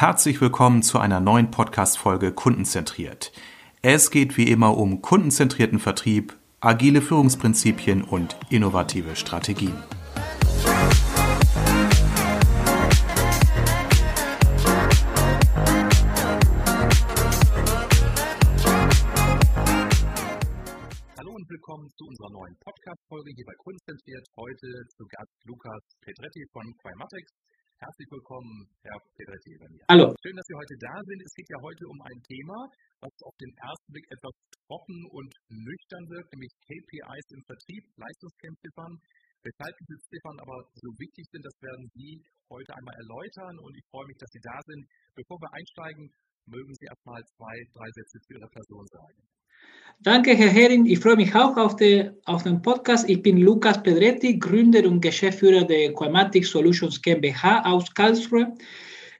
[0.00, 3.32] Herzlich willkommen zu einer neuen Podcast-Folge Kundenzentriert.
[3.82, 9.74] Es geht wie immer um kundenzentrierten Vertrieb, agile Führungsprinzipien und innovative Strategien.
[21.18, 24.28] Hallo und willkommen zu unserer neuen Podcast-Folge hier bei Kundenzentriert.
[24.36, 27.32] Heute zu Gast Lukas Petretti von Quimatics.
[27.88, 29.56] Herzlich willkommen, Herr Pedretti.
[29.88, 30.12] Hallo.
[30.20, 31.24] Schön, dass Sie heute da sind.
[31.24, 32.68] Es geht ja heute um ein Thema,
[33.00, 34.36] was auf den ersten Blick etwas
[34.68, 38.92] trocken und nüchtern wirkt, nämlich KPIs im Vertrieb, Leistungskennziffern.
[39.40, 42.20] Weshalb diese Ziffern aber so wichtig sind, das werden Sie
[42.52, 44.84] heute einmal erläutern und ich freue mich, dass Sie da sind.
[45.16, 46.12] Bevor wir einsteigen,
[46.44, 49.16] mögen Sie erstmal zwei, drei Sätze zu Ihrer Person sagen.
[50.00, 50.86] Danke, Herr Hering.
[50.86, 53.10] Ich freue mich auch auf, die, auf den Podcast.
[53.10, 58.54] Ich bin Lukas Pedretti, Gründer und Geschäftsführer der Quematic Solutions GmbH aus Karlsruhe.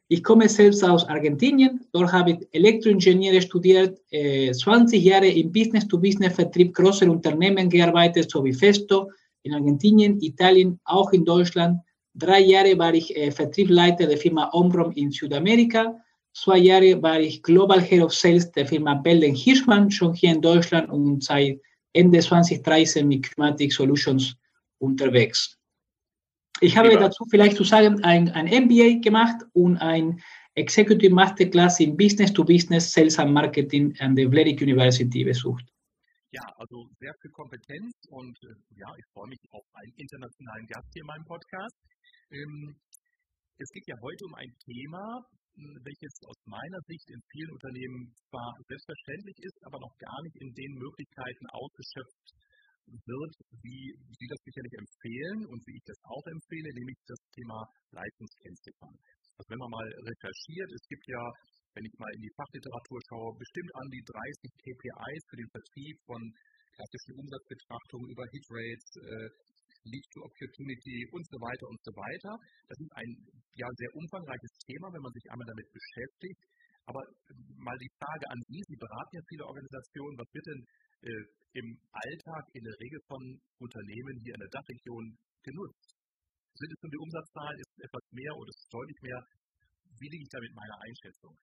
[0.06, 1.80] Ich komme selbst aus Argentinien.
[1.92, 8.54] Dort habe ich Elektroingenieur studiert, äh, 20 Jahre im Business-to-Business-Vertrieb großer Unternehmen gearbeitet, so wie
[8.54, 9.10] Festo
[9.42, 11.80] in Argentinien, Italien, auch in Deutschland.
[12.14, 16.00] Drei Jahre war ich äh, Vertriebsleiter der Firma Omrom in Südamerika
[16.42, 20.42] zwei Jahre war ich Global Head of Sales der Firma Belden Hirschmann, schon hier in
[20.42, 21.60] Deutschland und seit
[21.92, 24.36] Ende 2013 mit Climatic Solutions
[24.78, 25.58] unterwegs.
[26.60, 26.98] Ich habe ja.
[26.98, 30.20] dazu vielleicht zu sagen ein, ein MBA gemacht und ein
[30.54, 35.64] Executive Masterclass in Business to Business Sales and Marketing an der Vlerik University besucht.
[36.30, 40.88] Ja, also sehr viel Kompetenz und äh, ja, ich freue mich auf einen internationalen Gast
[40.92, 41.74] hier in meinem Podcast.
[42.30, 42.76] Ähm,
[43.58, 45.24] es geht ja heute um ein Thema,
[45.82, 50.50] welches aus meiner Sicht in vielen Unternehmen zwar selbstverständlich ist, aber noch gar nicht in
[50.54, 52.26] den Möglichkeiten ausgeschöpft
[52.88, 53.84] wird, wie
[54.16, 57.58] Sie das sicherlich empfehlen und wie ich das auch empfehle, nämlich das Thema
[57.92, 58.96] Leistungskennziffern.
[59.36, 61.22] Also wenn man mal recherchiert, es gibt ja,
[61.74, 65.96] wenn ich mal in die Fachliteratur schaue, bestimmt an die 30 KPIs für den Vertrieb
[66.06, 66.20] von
[66.74, 69.28] klassischen Umsatzbetrachtungen über Hitrates, äh,
[69.90, 72.32] Lead to Opportunity und so weiter und so weiter.
[72.68, 73.10] Das ist ein
[73.54, 76.40] ja, sehr umfangreiches Thema, wenn man sich einmal damit beschäftigt.
[76.88, 77.04] Aber
[77.60, 80.62] mal die Frage an Sie, Sie beraten ja viele Organisationen, was wird denn
[81.04, 81.24] äh,
[81.60, 83.20] im Alltag in der Regel von
[83.60, 85.04] Unternehmen hier in der Dachregion
[85.44, 85.92] genutzt?
[86.54, 89.20] Sind es nur die Umsatzzahlen, ist es etwas mehr oder ist es deutlich mehr?
[90.00, 91.36] Wie liege ich da mit meiner Einschätzung?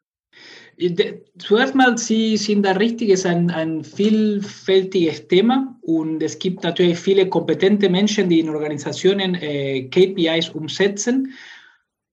[1.38, 6.64] Zuerst mal, Sie sind da richtig, es ist ein, ein vielfältiges Thema und es gibt
[6.64, 11.32] natürlich viele kompetente Menschen, die in Organisationen äh, KPIs umsetzen.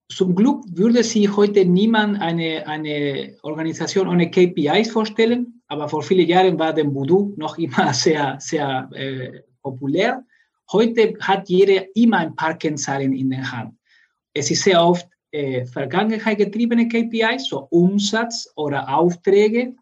[0.09, 6.27] Zum Glück würde sich heute niemand eine, eine Organisation ohne KPIs vorstellen, aber vor vielen
[6.27, 10.23] Jahren war der Voodoo noch immer sehr, sehr äh, populär.
[10.71, 13.73] Heute hat jeder immer ein paar Kennzahlen in der Hand.
[14.35, 19.73] Es ist sehr oft äh, Vergangenheit getriebene KPIs, so Umsatz oder Aufträge.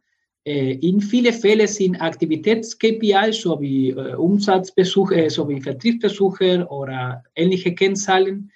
[0.44, 7.76] Äh, in vielen Fällen sind Aktivitäts-KPIs, so wie äh, Umsatzbesuche, so wie Vertriebsbesuche oder ähnliche
[7.76, 8.52] Kennzahlen.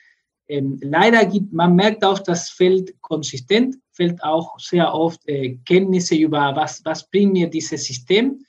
[0.47, 6.15] Ähm, leider gibt man merkt auch, das fehlt konsistent, fehlt auch sehr oft äh, Kenntnisse
[6.15, 8.43] über was, was bringt mir dieses System.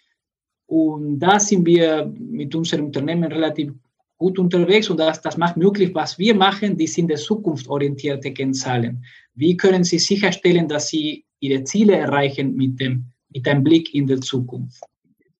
[0.67, 3.73] Und da sind wir mit unserem Unternehmen relativ
[4.19, 9.05] gut unterwegs und das, das macht möglich, was wir machen, die sind der zukunftsorientierte Kennzahlen.
[9.35, 14.07] Wie können Sie sicherstellen, dass Sie Ihre Ziele erreichen mit, dem, mit einem Blick in
[14.07, 14.83] die Zukunft?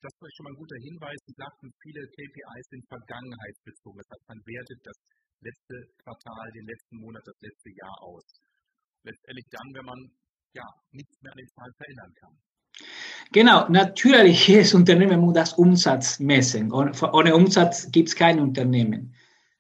[0.03, 1.19] Das ist schon mal ein guter Hinweis.
[1.27, 3.99] Sie sagten, viele KPIs sind vergangenheitsbezogen.
[3.99, 4.97] Das heißt, man wertet das
[5.41, 8.23] letzte Quartal, den letzten Monat, das letzte Jahr aus.
[9.03, 10.11] Letztendlich dann, wenn man
[10.55, 12.39] ja nichts mehr an den Zahlen verändern kann.
[13.33, 16.71] Genau, natürlich jedes Unternehmen muss das Umsatz messen.
[16.73, 19.15] Ohne Umsatz gibt es kein Unternehmen.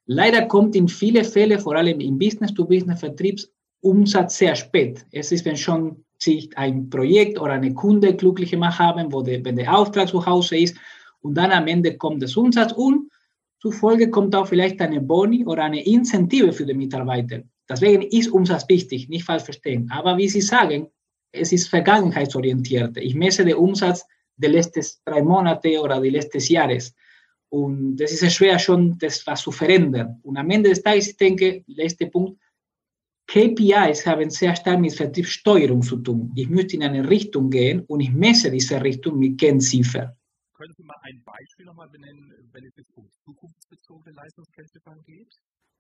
[0.05, 5.07] Leider kommt in viele Fälle, vor allem im Business-to-Business-Vertriebs, Umsatz sehr spät.
[5.11, 9.45] Es ist, wenn schon sich ein Projekt oder eine Kunde glücklich gemacht haben, wo der,
[9.45, 10.77] wenn der Auftrag zu Hause ist
[11.21, 13.11] und dann am Ende kommt das Umsatz und
[13.61, 17.43] zufolge kommt auch vielleicht eine Boni oder eine Incentive für den Mitarbeiter.
[17.69, 19.91] Deswegen ist Umsatz wichtig, nicht falsch verstehen.
[19.91, 20.89] Aber wie Sie sagen,
[21.33, 22.97] es ist vergangenheitsorientiert.
[22.97, 24.05] Ich messe den Umsatz
[24.37, 26.95] der letzten drei Monate oder des letzten Jahres.
[27.49, 30.19] Und das ist schwer schon, das was zu verändern.
[30.23, 32.41] Und am Ende des Tages, ich denke, letzter Punkt,
[33.29, 36.33] KPIs haben sehr stark mit Vertriebssteuerung zu tun.
[36.37, 40.13] Ich möchte in eine Richtung gehen und ich messe diese Richtung mit Kennziffern.
[40.55, 45.29] Können Sie mal ein Beispiel nochmal benennen, wenn es um zukunftsbezogene Leistungskennziffern geht?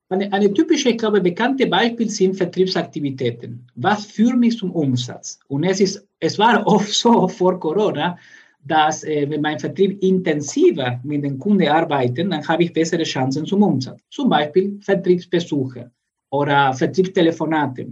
[0.08, 3.66] Eine, eine, typische, ich glaube, bekannte Beispiel sind Vertriebsaktivitäten.
[3.76, 5.38] Was führt mich zum Umsatz?
[5.48, 8.18] Und es, ist, es war oft so vor Corona,
[8.64, 13.46] dass äh, wenn mein Vertrieb intensiver mit den Kunden arbeitet, dann habe ich bessere Chancen
[13.46, 14.00] zum Umsatz.
[14.10, 15.90] Zum Beispiel Vertriebsbesuche
[16.30, 17.88] oder Vertriebstelefonate.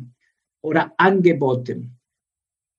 [0.62, 1.94] oder angeboten.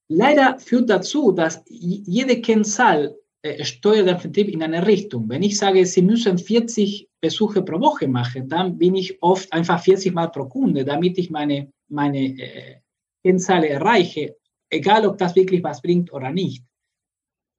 [0.10, 5.30] Leider führt dazu, dass jede Kennzahl äh, steuert den Vertrieb in eine Richtung.
[5.30, 9.80] Wenn ich sage, Sie müssen 40 Besuche pro Woche machen, dann bin ich oft einfach
[9.80, 12.76] 40 Mal pro Kunde, damit ich meine, meine äh,
[13.24, 14.36] Kennzahl erreiche,
[14.70, 16.64] egal ob das wirklich was bringt oder nicht.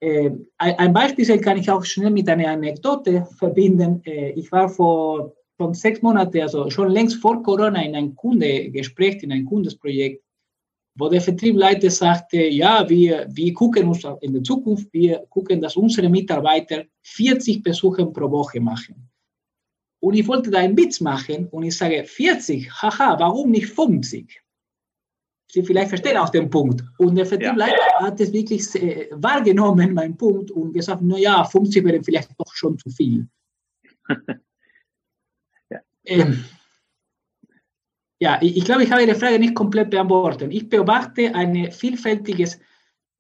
[0.00, 4.02] Äh, ein Beispiel kann ich auch schnell mit einer Anekdote verbinden.
[4.04, 9.22] Äh, ich war vor schon sechs Monaten, also schon längst vor Corona, in ein Kundegespräch,
[9.22, 10.22] in ein Kundesprojekt,
[10.98, 15.76] wo der Vertriebsleiter sagte, ja, wir, wir gucken uns in der Zukunft, wir gucken, dass
[15.76, 19.10] unsere Mitarbeiter 40 Besuche pro Woche machen.
[20.00, 24.42] Und ich wollte da einen Witz machen und ich sage, 40, haha, warum nicht 50?
[25.52, 26.82] Sie vielleicht verstehen auch den Punkt.
[26.98, 28.06] Und der Vertriebsleiter ja.
[28.06, 32.52] hat es wirklich äh, wahrgenommen, mein Punkt, und gesagt, na ja, 50 wäre vielleicht doch
[32.54, 33.26] schon zu viel.
[36.06, 36.16] ja.
[36.16, 36.44] Ähm,
[38.18, 40.52] ja, ich, ich glaube, ich habe Ihre Frage nicht komplett beantwortet.
[40.52, 42.58] Ich beobachte ein vielfältiges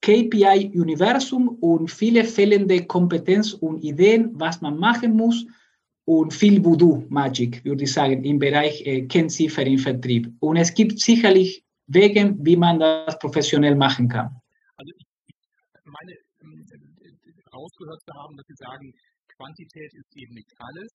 [0.00, 5.46] KPI-Universum und viele fehlende Kompetenz und Ideen, was man machen muss
[6.04, 10.32] und viel Voodoo-Magic, würde ich sagen, im Bereich äh, Kennziffer im Vertrieb.
[10.40, 14.40] Und es gibt sicherlich Wege, wie man das professionell machen kann.
[14.76, 15.06] Also ich,
[15.84, 16.16] meine, äh,
[17.52, 18.94] rausgehört zu haben, dass Sie sagen,
[19.36, 20.92] Quantität ist eben nicht alles.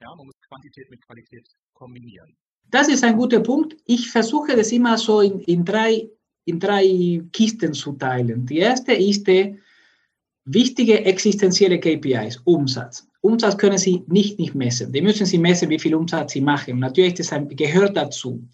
[0.00, 2.36] Ja, man muss Quantität mit Qualität kombinieren.
[2.70, 3.76] Das ist ein guter Punkt.
[3.86, 6.08] Ich versuche das immer so in, in, drei,
[6.44, 8.46] in drei Kisten zu teilen.
[8.46, 9.58] Die erste ist die
[10.44, 13.06] wichtige existenzielle KPIs, Umsatz.
[13.20, 14.92] Umsatz können Sie nicht, nicht messen.
[14.92, 16.78] Die müssen Sie messen, wie viel Umsatz Sie machen.
[16.78, 18.46] Natürlich das gehört dazu.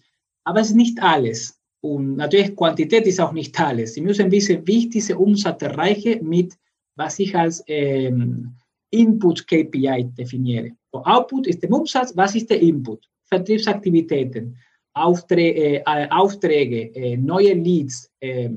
[0.45, 1.59] Aber es ist nicht alles.
[1.81, 3.93] Und natürlich Quantität ist auch nicht alles.
[3.93, 6.57] Sie müssen wissen, wie ich diese Umsatz erreiche mit,
[6.95, 8.55] was ich als ähm,
[8.89, 10.71] Input-KPI definiere.
[10.95, 13.05] So, Output ist der Umsatz, was ist der Input?
[13.25, 14.55] Vertriebsaktivitäten,
[14.93, 18.49] Aufträge, äh, Aufträge äh, neue Leads, äh,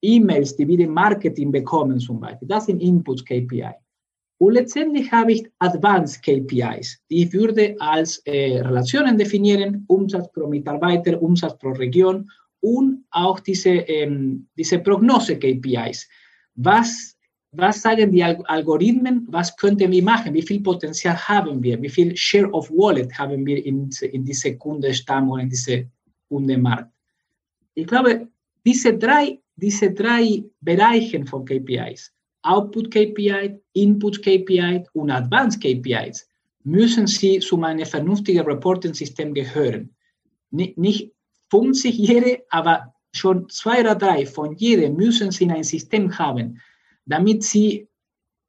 [0.00, 2.46] E-Mails, die wir im Marketing bekommen zum Beispiel.
[2.46, 3.72] Das sind Input-KPI.
[4.38, 10.46] Und letztendlich habe ich Advanced KPIs, die ich würde als äh, Relationen definieren, Umsatz pro
[10.46, 12.30] Mitarbeiter, Umsatz pro Region
[12.60, 16.08] und auch diese, ähm, diese Prognose-KPIs.
[16.54, 17.16] Was
[17.52, 22.16] was sagen die Algorithmen, was könnten wir machen, wie viel Potenzial haben wir, wie viel
[22.16, 25.86] Share of Wallet haben wir in, in diese Kundenstamm oder in diese
[26.28, 26.90] Kundenmarkt.
[27.74, 28.28] Ich glaube,
[28.64, 32.10] diese drei, diese drei Bereiche von KPIs,
[32.42, 36.26] Output KPI, Input KPI und Advanced KPIs,
[36.64, 39.94] müssen sie zu einem vernünftigen Reporting-System gehören.
[40.50, 41.12] Nicht, nicht
[41.50, 46.58] 50 jede, aber schon zwei oder drei von jedem müssen sie in ein System haben,
[47.06, 47.88] damit sie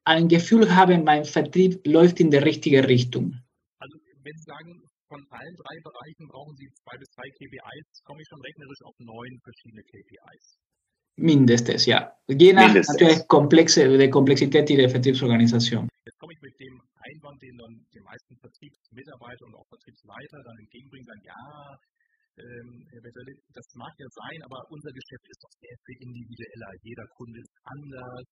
[0.06, 3.40] ein Gefühl haben, mein Vertrieb läuft in der richtigen Richtung.
[3.80, 8.22] Also wenn Sie sagen, von allen drei Bereichen brauchen Sie zwei bis drei KPIs, komme
[8.22, 10.58] ich schon rechnerisch auf neun verschiedene KPIs.
[11.16, 12.12] Mindestens, ja.
[12.28, 15.88] Je nach natürlich Komplexe, der Komplexität der Vertriebsorganisation.
[16.06, 20.58] Jetzt komme ich mit dem Einwand, den dann die meisten Vertriebsmitarbeiter und auch Vertriebsleiter dann
[20.58, 21.78] entgegenbringen, sagen, ja,
[22.42, 22.88] ähm,
[23.54, 26.72] das mag ja sein, aber unser Geschäft ist doch sehr viel individueller.
[26.82, 28.26] Jeder Kunde ist anders,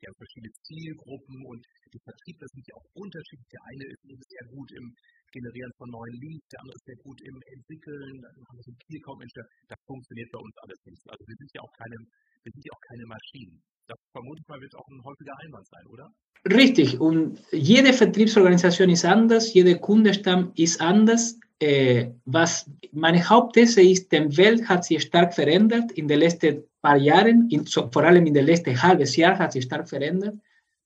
[0.00, 3.48] wir haben verschiedene Zielgruppen und die Vertriebler sind ja auch unterschiedlich.
[3.48, 4.94] Der eine ist eben sehr gut im
[5.32, 9.44] Generieren von neuen Leads, der andere ist sehr gut im Entwickeln, einen Key Account Manager.
[9.68, 11.02] Das funktioniert bei uns alles nicht.
[11.06, 13.62] Also wir sind ja auch keine, wir sind ja auch keine Maschinen.
[13.88, 16.10] Das vermute ich mal wird auch ein häufiger Einwand sein, oder?
[16.52, 17.00] Richtig.
[17.00, 21.38] Und jede Vertriebsorganisation ist anders, jeder Kundenstamm ist anders.
[21.58, 26.98] Äh, was meine Hauptthese ist, die Welt hat sich stark verändert in den letzten paar
[26.98, 30.36] Jahren, in, vor allem in den letzten halbes Jahr hat sich stark verändert.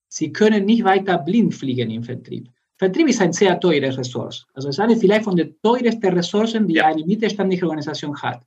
[0.08, 2.48] Sie können nicht weiter blind fliegen im Vertrieb.
[2.80, 4.46] Vertrieb ist ein sehr teures Ressource.
[4.54, 6.86] Also es ist eine vielleicht von den teuersten Ressourcen, die ja.
[6.86, 8.42] eine mittelständische Organisation hat.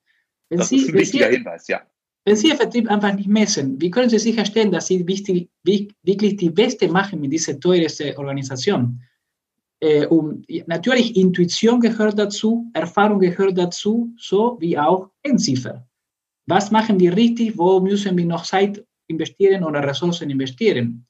[0.49, 1.81] Wenn das Sie, ist ein wichtiger Sie, Hinweis, ja.
[2.25, 6.35] Wenn Sie den Vertrieb einfach nicht messen, wie können Sie sicherstellen, dass Sie wichtig, wirklich
[6.37, 8.99] die Beste machen mit dieser teuersten Organisation?
[9.79, 15.87] Äh, und natürlich Intuition gehört dazu, Erfahrung gehört dazu, so wie auch Endziffer.
[16.47, 17.55] Was machen wir richtig?
[17.55, 21.05] Wo müssen wir noch Zeit investieren oder Ressourcen investieren?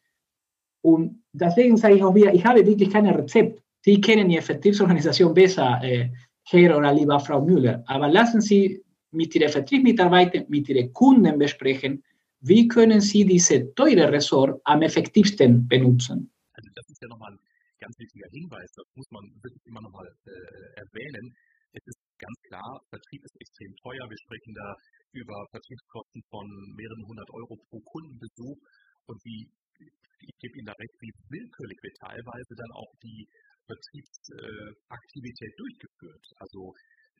[0.84, 3.62] Und deswegen sage ich auch wieder, ich habe wirklich kein Rezept.
[3.82, 6.10] Sie kennen Ihre Vertriebsorganisation besser, äh,
[6.44, 7.84] Herr oder lieber Frau Müller.
[7.88, 12.04] Aber lassen Sie mit Ihren Vertriebsmitarbeitern, mit Ihren Kunden besprechen,
[12.42, 16.30] wie können Sie diese teure Ressort am effektivsten benutzen.
[16.54, 17.38] Also das ist ja nochmal
[17.80, 21.36] ganz wichtiger Hinweis, das muss man wirklich immer nochmal äh, erwähnen.
[21.74, 24.10] Es ist ganz klar, Vertrieb ist extrem teuer.
[24.10, 24.76] Wir sprechen da
[25.14, 28.58] über Vertriebskosten von mehreren hundert Euro pro Kundenbesuch
[29.06, 29.50] und wie,
[29.80, 33.28] ich gebe Ihnen da recht, wie willkürlich wird teilweise dann auch die
[33.68, 36.26] Vertriebsaktivität durchgeführt.
[36.40, 36.74] Also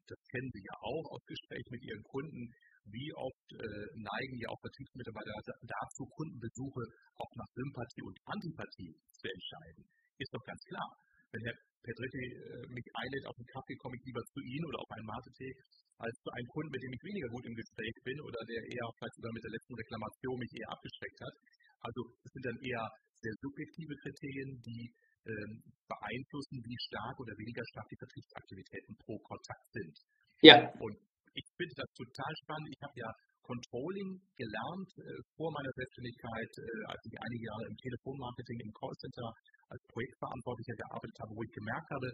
[0.08, 2.52] das kennen Sie ja auch aus Gesprächen mit Ihren Kunden,
[2.92, 5.32] wie oft äh, neigen ja auch Vertriebsmitarbeiter
[5.64, 6.84] dazu, Kundenbesuche
[7.16, 9.88] auch nach Sympathie und Antipathie zu entscheiden.
[10.20, 10.90] Ist doch ganz klar.
[11.32, 14.80] Wenn Herr Petretti äh, mich einlädt auf einen Kaffee, komme ich lieber zu Ihnen oder
[14.84, 15.56] auf einen Mate-Tee
[16.04, 18.88] als zu einem Kunden, mit dem ich weniger gut im Gespräch bin oder der eher
[19.00, 21.36] vielleicht sogar mit der letzten Reklamation mich eher abgeschreckt hat.
[21.84, 22.84] Also es sind dann eher
[23.22, 24.92] sehr subjektive Kriterien, die
[25.24, 29.96] ähm, beeinflussen, wie stark oder weniger stark die Vertriebsaktivitäten pro Kontakt sind.
[30.44, 30.68] Ja.
[30.80, 30.96] Und
[31.34, 32.68] ich finde das total spannend.
[32.76, 33.10] Ich habe ja
[33.44, 35.04] Controlling gelernt äh,
[35.36, 39.28] vor meiner Selbstständigkeit, äh, als ich einige Jahre im Telefonmarketing im Callcenter
[39.68, 42.08] als Projektverantwortlicher gearbeitet habe, wo ich gemerkt habe,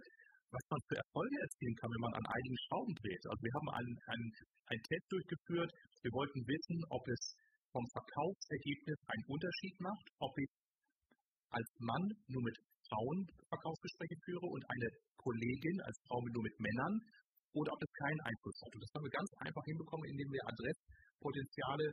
[0.49, 3.23] was man für Erfolge erzielen kann, wenn man an einigen Schrauben dreht.
[3.29, 4.29] Also wir haben einen, einen,
[4.73, 5.69] einen Test durchgeführt.
[6.01, 7.21] Wir wollten wissen, ob es
[7.71, 10.49] vom Verkaufsergebnis einen Unterschied macht, ob ich
[11.49, 12.57] als Mann nur mit
[12.89, 16.95] Frauen Verkaufsgespräche führe und eine Kollegin als Frau nur mit Männern
[17.53, 18.73] oder ob es keinen Einfluss hat.
[18.73, 21.85] Und das haben wir ganz einfach hinbekommen, indem wir Adresspotenziale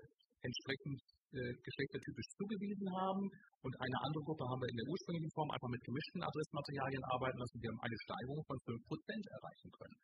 [0.45, 1.01] entsprechend
[1.33, 3.25] äh, geschlechtertypisch zugewiesen haben.
[3.65, 7.39] Und eine andere Gruppe haben wir in der ursprünglichen Form einfach mit gemischten Adressmaterialien arbeiten
[7.41, 7.59] lassen.
[7.61, 9.97] Wir haben eine Steigerung von 5% erreichen können.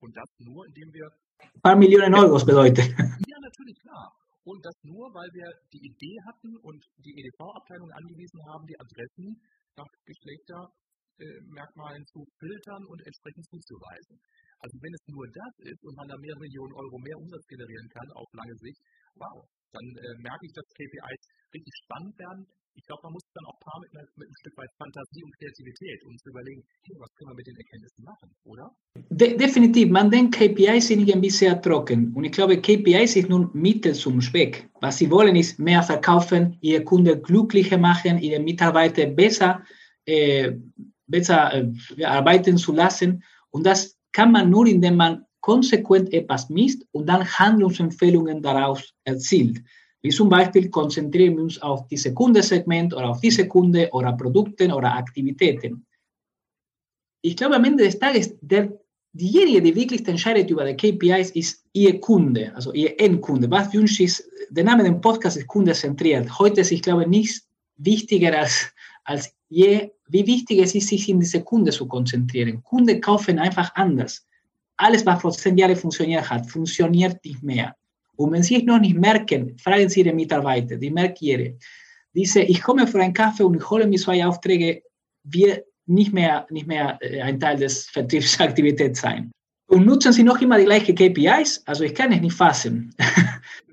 [0.00, 1.06] Und das nur, indem wir.
[1.42, 2.88] Ein paar Millionen Euro bedeutet.
[5.00, 9.32] Nur, weil wir die Idee hatten und die EDV-Abteilung angewiesen haben, die Adressen
[9.80, 14.20] nach Geschlechtermerkmalen zu filtern und entsprechend zuzuweisen.
[14.60, 17.88] Also wenn es nur das ist und man da mehrere Millionen Euro mehr Umsatz generieren
[17.88, 18.76] kann auf lange Sicht,
[19.16, 19.40] wow,
[19.72, 21.24] dann äh, merke ich, dass KPIs
[21.56, 22.44] richtig spannend werden.
[22.74, 26.04] Ich glaube, man muss dann auch paar mit, mit, ein Stück weit Fantasie und Kreativität,
[26.04, 28.74] um zu überlegen, hey, was können wir mit den Erkenntnissen machen, oder?
[29.10, 32.12] De definitiv, man denkt, KPIs sind irgendwie sehr trocken.
[32.14, 34.68] Und ich glaube, KPIs ist nun Mittel zum Zweck.
[34.80, 39.62] Was sie wollen, ist mehr verkaufen, ihre Kunden glücklicher machen, ihre Mitarbeiter besser,
[40.06, 40.52] äh,
[41.06, 43.22] besser äh, arbeiten zu lassen.
[43.50, 49.62] Und das kann man nur, indem man konsequent etwas misst und dann Handlungsempfehlungen daraus erzielt.
[50.02, 54.68] Wie zum Beispiel konzentrieren wir uns auf diese Kundensegment oder auf diese Kunde oder Produkte
[54.68, 55.86] oder Aktivitäten.
[57.22, 58.72] Ich glaube, am Ende des Tages, der,
[59.12, 63.50] diejenige, die wirklich entscheidet über die KPIs, ist Ihr Kunde, also Ihr Endkunde.
[63.50, 66.38] Was wünscht ist, der Name des Podcasts ist kundenzentriert.
[66.38, 68.72] Heute ist, ich glaube, nichts wichtiger als,
[69.04, 72.62] als je, wie wichtig es ist, sich in diese Kunde zu konzentrieren.
[72.62, 74.26] Kunden kaufen einfach anders
[74.80, 77.76] alles, was vor zehn Jahren funktioniert hat, funktioniert nicht mehr.
[78.20, 81.56] Und wenn Sie es noch nicht merken, fragen Sie Ihre Mitarbeiter, die Merkiere.
[82.12, 84.82] Diese, ich komme für einen Kaffee und ich hole mir zwei Aufträge,
[85.22, 89.32] wird nicht mehr, nicht mehr äh, ein Teil des Vertriebsaktivität sein.
[89.68, 91.62] Und nutzen Sie noch immer die gleichen KPIs?
[91.64, 92.94] Also ich kann es nicht fassen.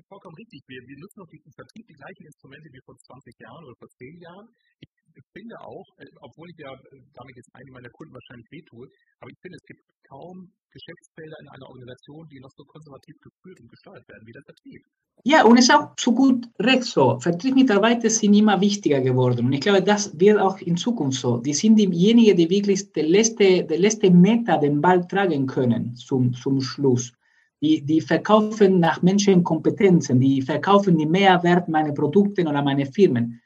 [0.08, 0.62] vollkommen richtig.
[0.66, 3.88] Wir, wir nutzen auch im Vertrieb die gleichen Instrumente wie vor 20 Jahren oder vor
[3.88, 4.48] 10 Jahren.
[4.80, 4.88] Ich
[5.32, 8.88] finde auch, äh, obwohl ich ja äh, damit jetzt einige meiner Kunden wahrscheinlich wehtue,
[9.20, 13.60] aber ich finde, es gibt kaum Geschäftsfelder in einer Organisation, die noch so konservativ geführt
[13.60, 14.82] und gesteuert werden wie der Vertrieb.
[15.24, 17.18] Ja, und es ist auch zu gut recht so.
[17.18, 19.46] Vertriebsmitarbeiter sind immer wichtiger geworden.
[19.46, 21.38] Und ich glaube, das wird auch in Zukunft so.
[21.38, 26.32] Die sind diejenigen, die wirklich der letzte, der letzte Meter den Ball tragen können zum,
[26.34, 27.12] zum Schluss.
[27.60, 33.40] Die, die verkaufen nach Menschenkompetenzen, die verkaufen die Mehrwert meiner Produkte oder meiner Firmen.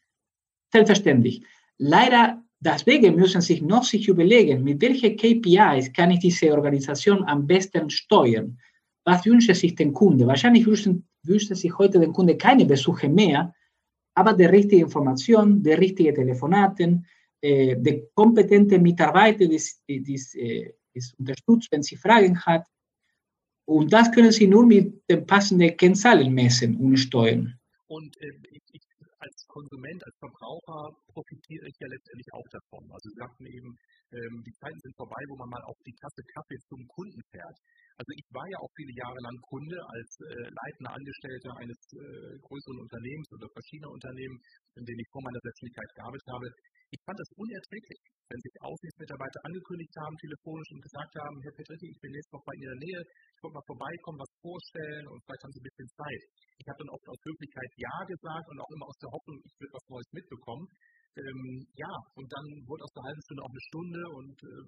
[0.72, 1.42] Selbstverständlich.
[1.78, 7.46] Leider, deswegen müssen sich noch sich überlegen, mit welchen KPIs kann ich diese Organisation am
[7.46, 8.58] besten steuern.
[9.04, 10.26] Was wünscht sich der Kunde?
[10.26, 13.54] Wahrscheinlich wünscht sich heute der Kunde keine Besuche mehr,
[14.14, 17.06] aber die richtige Information, die richtigen Telefonaten,
[17.40, 20.72] äh, die kompetente Mitarbeiter, die, die, die äh,
[21.18, 22.66] unterstützt, wenn sie Fragen hat.
[23.64, 27.58] Und das können Sie nur mit den passenden Kennzahlen messen und steuern.
[27.86, 28.32] Und äh,
[29.22, 32.84] als Konsument, als Verbraucher profitiere ich ja letztendlich auch davon.
[32.90, 33.70] Also Sie sagten eben,
[34.10, 37.56] ähm, die Zeiten sind vorbei, wo man mal auf die Tasse Kaffee zum Kunden fährt.
[38.02, 42.34] Also ich war ja auch viele Jahre lang Kunde als äh, leitender Angestellter eines äh,
[42.42, 44.42] größeren Unternehmens oder verschiedener Unternehmen,
[44.74, 46.46] in denen ich vor meiner Selbstständigkeit gearbeitet habe.
[46.90, 51.86] Ich fand das unerträglich, wenn sich Außenmitarbeiter angekündigt haben, telefonisch und gesagt haben, Herr Petretti,
[51.94, 55.04] ich bin nächste Woche bei Ihnen in der Nähe, ich wollte mal vorbeikommen, was vorstellen
[55.06, 56.22] und vielleicht haben Sie ein bisschen Zeit.
[56.58, 59.54] Ich habe dann oft aus Höflichkeit Ja gesagt und auch immer aus der Hoffnung, ich
[59.62, 60.66] würde was Neues mitbekommen.
[61.22, 64.66] Ähm, ja, und dann wurde aus der halben Stunde auch eine Stunde und ähm,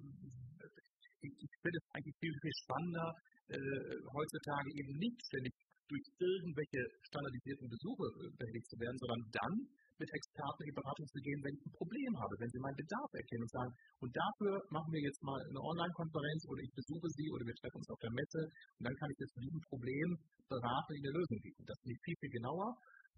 [1.25, 3.09] ich, finde es eigentlich viel, viel spannender,
[3.49, 5.53] äh, heutzutage eben nicht ständig
[5.87, 9.55] durch irgendwelche standardisierten Besuche äh, behelligt zu werden, sondern dann
[9.95, 12.75] mit Experten in die Beratung zu gehen, wenn ich ein Problem habe, wenn sie meinen
[12.75, 13.71] Bedarf erkennen und sagen,
[14.03, 17.79] und dafür machen wir jetzt mal eine Online-Konferenz oder ich besuche sie oder wir treffen
[17.79, 18.41] uns auf der Messe
[18.79, 20.09] und dann kann ich das diesem Problem
[20.51, 21.63] beraten, in der Lösung bieten.
[21.63, 22.75] Das finde ich viel, viel genauer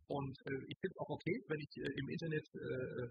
[0.07, 3.07] Und äh, ich finde es auch okay, wenn ich äh, im Internet äh,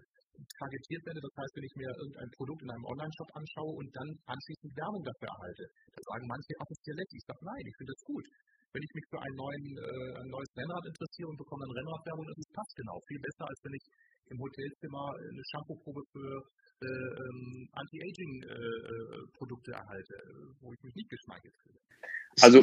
[0.57, 1.21] targetiert werde.
[1.21, 5.03] Das heißt, wenn ich mir irgendein Produkt in einem Online-Shop anschaue und dann anschließend Werbung
[5.05, 5.63] dafür erhalte,
[5.93, 7.09] dann sagen manche, ach, das ist ja leck.
[7.13, 8.25] Ich sage, nein, ich finde das gut.
[8.73, 12.25] Wenn ich mich für einen neuen, äh, ein neues Rennrad interessiere und bekomme dann Rennradwerbung,
[12.25, 12.97] dann ist es passt genau.
[13.07, 13.85] Viel besser, als wenn ich
[14.27, 16.33] im Hotelzimmer eine Shampoo-Probe für
[16.77, 20.15] äh, ähm, Anti-Aging-Produkte äh, erhalte,
[20.61, 21.79] wo ich mich nicht geschmeichelt fühle.
[22.41, 22.61] Also,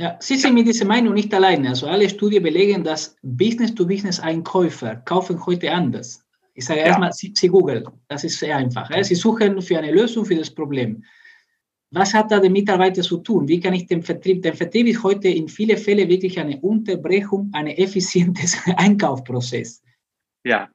[0.00, 1.68] ja, Sie sind mit dieser Meinung nicht alleine.
[1.68, 6.24] Also alle Studien belegen, dass Business-to-Business-Einkäufer kaufen heute anders.
[6.54, 6.86] Ich sage ja.
[6.86, 8.90] erstmal, Sie, Sie Google, das ist sehr einfach.
[9.02, 11.04] Sie suchen für eine Lösung für das Problem.
[11.90, 13.46] Was hat da der Mitarbeiter zu tun?
[13.46, 14.40] Wie kann ich den Vertrieb?
[14.40, 19.82] Der Vertrieb ist heute in vielen Fällen wirklich eine Unterbrechung, ein effizientes Einkaufsprozess.
[20.44, 20.70] Ja.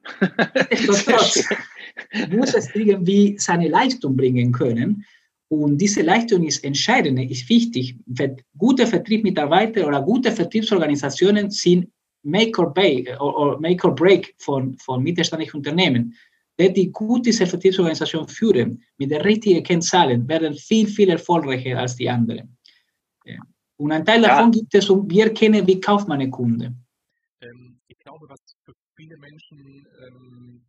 [0.70, 1.48] Nichtsdestotrotz
[2.30, 5.04] muss es irgendwie seine Leistung bringen können.
[5.48, 7.96] Und diese Leistung ist entscheidend, ist wichtig.
[8.56, 11.88] Gute Vertriebsmitarbeiter oder gute Vertriebsorganisationen sind
[12.22, 16.12] Make or, break, or, or make or break von, von mittelständischen Unternehmen.
[16.56, 21.94] Wer die gut diese Vertriebsorganisation führen, mit den richtigen Kennzahlen, werden viel, viel erfolgreicher als
[21.94, 22.56] die anderen.
[23.76, 24.60] Und ein Teil davon ja.
[24.60, 26.74] gibt es, und wir kennen, wie kauft man Kunde.
[27.40, 30.62] Ähm, ich glaube, was für viele Menschen ähm,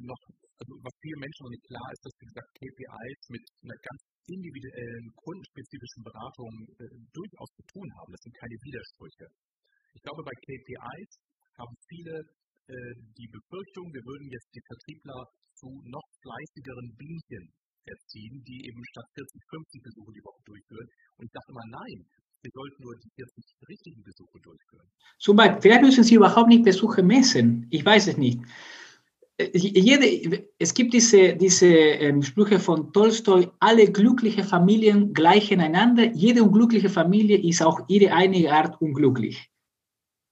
[0.00, 0.18] noch,
[0.66, 4.00] also was vielen Menschen noch nicht klar ist, dass, wie gesagt, KPIs mit einer ganz
[4.26, 8.10] individuellen, kundenspezifischen Beratung äh, durchaus zu tun haben.
[8.10, 9.26] Das sind keine Widersprüche.
[9.94, 11.10] Ich glaube, bei KPIs
[11.62, 12.14] haben viele
[12.66, 15.22] äh, die Befürchtung, wir würden jetzt die Vertriebler
[15.54, 17.44] zu noch fleißigeren Bienchen
[17.86, 20.88] erziehen, die eben statt 40, 50 Besuche die Woche durchführen.
[21.16, 21.98] Und ich dachte immer, nein,
[22.42, 23.30] wir sollten nur die 40
[23.70, 24.90] richtigen Besuche durchführen.
[25.38, 27.70] Beispiel, vielleicht müssen Sie überhaupt nicht Besuche messen.
[27.70, 28.42] Ich weiß es nicht.
[29.38, 36.10] Äh, jede, es gibt diese, diese ähm, Sprüche von Tolstoi, alle glückliche Familien gleichen einander.
[36.14, 39.50] Jede unglückliche Familie ist auch ihre eigene Art unglücklich.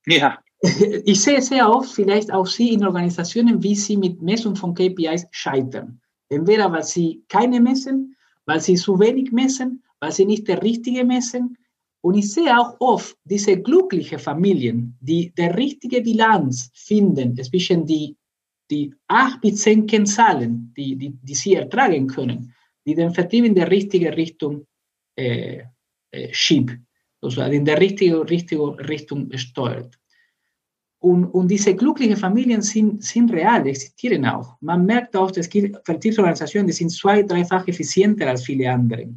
[0.07, 0.39] Ja.
[1.05, 5.27] Ich sehe sehr oft vielleicht auch Sie in Organisationen, wie Sie mit Messung von KPIs
[5.31, 6.01] scheitern.
[6.31, 11.05] Entweder weil Sie keine messen, weil Sie zu wenig messen, weil Sie nicht der Richtige
[11.05, 11.59] messen.
[12.01, 18.17] Und ich sehe auch oft diese glücklichen Familien, die der richtige Bilanz finden zwischen die,
[18.71, 22.55] die acht bis zehn Kennzahlen, die, die, die sie ertragen können,
[22.87, 24.67] die den Vertrieb in der richtigen Richtung
[25.17, 25.63] äh,
[26.11, 26.79] äh, schiebt
[27.25, 29.99] also in der richtigen, richtigen Richtung steuert.
[31.01, 34.57] Und, und diese glücklichen Familien sind, sind real, existieren auch.
[34.61, 39.15] Man merkt auch, es gibt Vertriebsorganisationen, die sind zwei, dreifach effizienter als viele andere.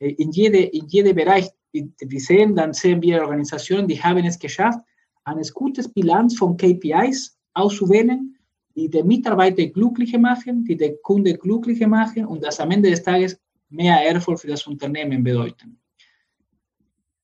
[0.00, 4.38] Äh, in jedem in jede Bereich, wir sehen, dann sehen wir Organisationen, die haben es
[4.38, 4.80] geschafft,
[5.24, 8.34] eine gute Bilanz von KPIs auszuwählen,
[8.78, 13.02] die den Mitarbeiter glücklicher machen, die den Kunde glücklicher machen und das am Ende des
[13.02, 13.38] Tages
[13.68, 15.78] mehr Erfolg für das Unternehmen bedeuten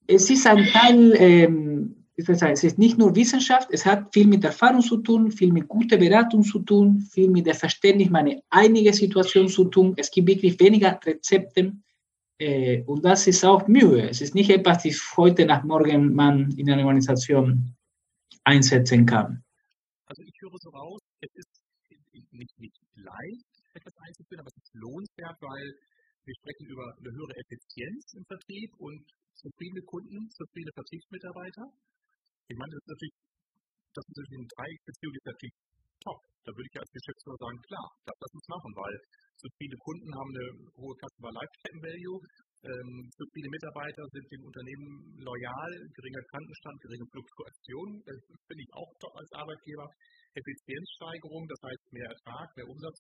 [0.07, 4.83] es ist ein Teil, ähm, es ist nicht nur Wissenschaft, es hat viel mit Erfahrung
[4.83, 9.49] zu tun, viel mit guter Beratung zu tun, viel mit dem Verständnis meiner einigen Situation
[9.49, 9.95] zu tun.
[9.97, 11.73] Es gibt wirklich weniger Rezepte
[12.39, 14.09] äh, und das ist auch Mühe.
[14.09, 17.75] Es ist nicht etwas, das heute nach morgen man in einer Organisation
[18.45, 19.43] einsetzen kann.
[20.07, 21.49] Also ich höre so raus, es ist
[22.31, 25.67] nicht, nicht leicht, etwas einzuführen, aber es ist lohnenswert, weil
[26.25, 29.03] wir sprechen über eine höhere Effizienz im Vertrieb und
[29.37, 31.65] zufriedene Kunden, zufriedene Vertriebsmitarbeiter.
[32.49, 33.19] Ich meine, das ist natürlich,
[33.93, 35.59] das ist natürlich eine Dreiecksbeziehung ist natürlich
[36.01, 36.21] top.
[36.45, 38.95] Da würde ich als Geschäftsführer sagen, klar, das lass uns machen, weil
[39.41, 42.21] zufriedene Kunden haben eine hohe Customer Lifetime Value,
[42.65, 48.17] ähm, zufriedene Mitarbeiter sind dem Unternehmen loyal, geringer Krankenstand, geringe Fluktuation, das
[48.49, 49.85] finde ich auch top als Arbeitgeber.
[50.33, 52.97] Effizienzsteigerung, das heißt mehr Ertrag, mehr Umsatz,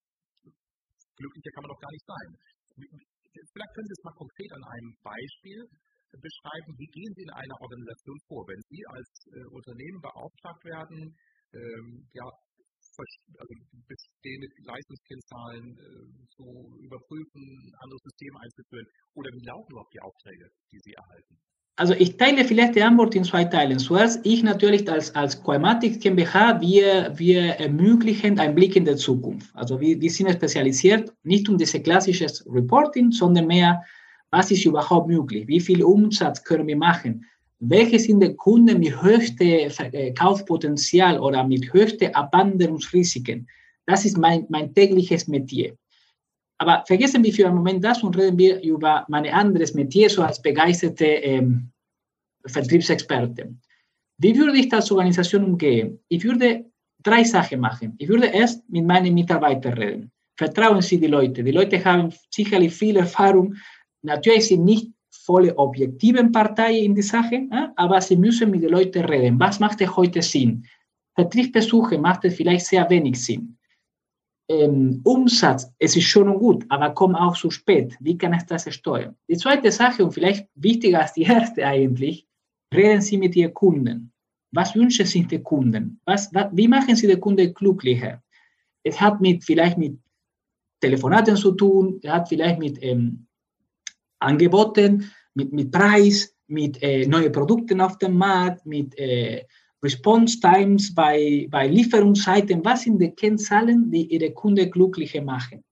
[1.16, 2.29] glücklicher kann man doch gar nicht sein.
[2.74, 5.61] Vielleicht können Sie es mal konkret an einem Beispiel
[6.20, 11.16] beschreiben, wie gehen Sie in einer Organisation vor, wenn Sie als äh, Unternehmen beauftragt werden,
[11.53, 12.27] ähm, ja,
[12.94, 13.55] also
[13.88, 17.42] bestehende Leistungskennzahlen äh, zu überprüfen,
[17.83, 21.35] andere Systeme einzuführen oder wie lauten überhaupt die Aufträge, die Sie erhalten?
[21.77, 23.81] Also ich teile vielleicht die Antwort in zwei Teilen.
[23.81, 29.51] Zuerst ich natürlich als, als Coematic GmbH, wir, wir ermöglichen einen Blick in die Zukunft.
[29.55, 33.83] Also wir, wir sind spezialisiert nicht um diese klassisches Reporting, sondern mehr
[34.35, 35.47] was ist überhaupt möglich?
[35.47, 37.25] Wie viel Umsatz können wir machen?
[37.61, 43.49] Welche sind die Kunden mit höchstem äh, Kaufpotenzial oder mit höchsten Abwanderungsrisiken?
[43.87, 45.77] Das ist mein, mein tägliches Metier.
[46.64, 50.22] Aber vergessen wir für einen Moment das und reden wir über mein anderes Metier, so
[50.22, 51.70] als begeisterte ähm,
[52.46, 53.55] Vertriebsexperte.
[54.18, 56.00] Wie würde ich als Organisation umgehen?
[56.09, 56.64] Ich würde
[57.03, 57.94] drei Sachen machen.
[57.98, 60.11] Ich würde erst mit meinen Mitarbeitern reden.
[60.37, 61.44] Vertrauen Sie die Leute.
[61.44, 63.55] Die Leute haben sicherlich viel Erfahrung
[64.05, 68.70] Natürlich sind nicht volle objektiven Partei in die Sache, äh, aber sie müssen mit den
[68.70, 69.40] Leuten reden.
[69.40, 70.66] Was macht heute Sinn?
[71.14, 73.57] Vertriebsbesuche macht vielleicht sehr wenig Sinn.
[74.48, 77.96] Ähm, Umsatz, es ist schon gut, aber kommt auch zu spät.
[78.00, 79.16] Wie kann ich das steuern?
[79.28, 82.26] Die zweite Sache, und vielleicht wichtiger als die erste eigentlich,
[82.74, 84.12] reden Sie mit Ihren Kunden.
[84.52, 86.00] Was wünschen sich die Kunden?
[86.04, 88.22] Was, was, wie machen Sie den Kunden glücklicher?
[88.83, 89.98] Es hat mit, vielleicht mit
[90.80, 93.26] Telefonaten zu tun, es hat vielleicht mit ähm,
[94.18, 99.44] Angeboten, mit, mit Preis, mit äh, neuen Produkten auf dem Markt, mit äh,
[99.85, 102.64] Response Times bei, bei Lieferungszeiten.
[102.64, 105.62] Was sind die Kennzahlen, die Ihre Kunden glücklicher machen?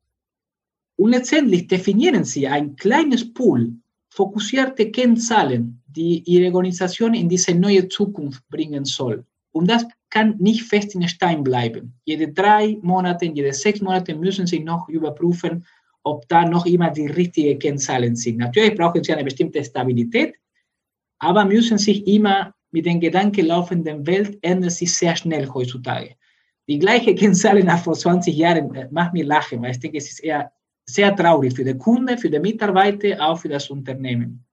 [0.96, 3.72] Und letztendlich definieren Sie ein kleines Pool,
[4.10, 9.24] fokussierte Kennzahlen, die Ihre Organisation in diese neue Zukunft bringen soll.
[9.52, 11.94] Und das kann nicht fest in Stein bleiben.
[12.04, 15.64] Jede drei Monate, jede sechs Monate müssen Sie noch überprüfen,
[16.02, 18.38] ob da noch immer die richtigen Kennzahlen sind.
[18.38, 20.34] Natürlich brauchen Sie eine bestimmte Stabilität,
[21.18, 26.16] aber müssen sich immer mit den Gedanken laufenden Welt ändert sich sehr schnell heutzutage.
[26.68, 30.10] Die gleiche Kennzahlen nach vor 20 Jahren äh, macht mir lachen, weil ich denke, es
[30.10, 30.50] ist eher
[30.86, 34.44] sehr traurig für den Kunde, für den Mitarbeiter, auch für das Unternehmen.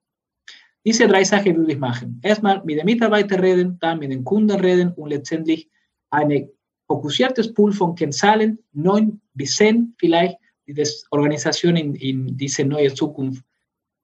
[0.86, 2.19] Diese drei Sachen würde ich machen.
[2.23, 5.69] Erstmal mit den Mitarbeitern reden, dann mit den Kunden reden und letztendlich
[6.10, 6.49] ein
[6.88, 12.93] fokussiertes Pool von Kennzahlen, neun bis zehn vielleicht, die das Organisation in, in diese neue
[12.93, 13.43] Zukunft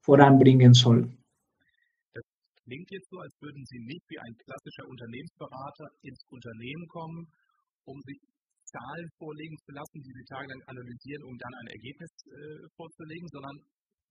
[0.01, 1.09] voranbringen soll.
[2.65, 7.27] Klingt jetzt so, als würden Sie nicht wie ein klassischer Unternehmensberater ins Unternehmen kommen,
[7.85, 8.17] um sich
[8.65, 13.55] Zahlen vorlegen zu lassen, die Sie tagelang analysieren, um dann ein Ergebnis äh, vorzulegen, sondern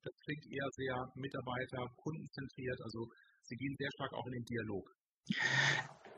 [0.04, 2.78] das klingt eher sehr Mitarbeiter, kundenzentriert.
[2.82, 3.10] Also
[3.42, 4.86] Sie gehen sehr stark auch in den Dialog.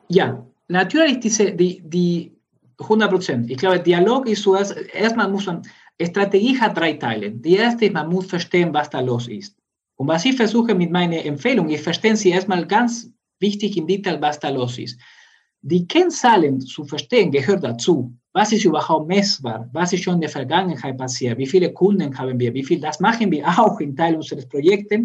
[0.09, 2.37] Ja, natürlich diese, die, die
[2.79, 3.49] 100 Prozent.
[3.49, 5.63] Ich glaube, Dialog ist zuerst, erstmal muss man,
[5.99, 7.31] Strategie hat drei Teile.
[7.31, 9.56] Die erste ist, man muss verstehen, was da los ist.
[9.97, 14.21] Und was ich versuche mit meiner Empfehlung, ich verstehe Sie erstmal ganz wichtig im Detail,
[14.21, 14.99] was da los ist.
[15.61, 18.13] Die Kennzahlen zu verstehen gehört dazu.
[18.31, 19.67] Was ist überhaupt messbar?
[19.73, 21.37] Was ist schon in der Vergangenheit passiert?
[21.39, 22.53] Wie viele Kunden haben wir?
[22.53, 22.79] Wie viel?
[22.79, 24.95] Das machen wir auch in Teil unseres Projekts.